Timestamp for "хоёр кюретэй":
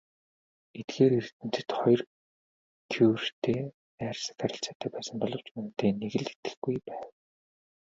1.79-3.59